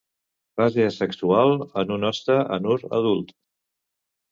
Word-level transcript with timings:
Fase 0.59 0.81
asexual 0.85 1.53
en 1.83 1.95
un 1.97 2.09
hoste 2.11 2.39
anur 2.59 2.81
adult. 3.03 3.33